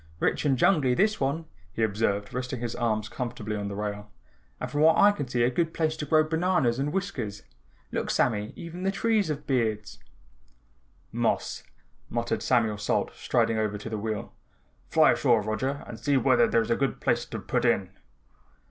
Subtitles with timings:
[0.19, 4.09] "Rich and jungly, this one," he observed, resting his arms comfortably on the rail,
[4.59, 7.43] "and from what I can see a good place to grow bananas and whiskers.
[7.91, 9.99] Look, Sammy, even the trees have beards."
[11.11, 11.61] "Moss,"
[12.09, 14.33] muttered Samuel Salt striding over to the wheel.
[14.89, 17.91] "Fly ashore Roger and see whether there's a good place to put in."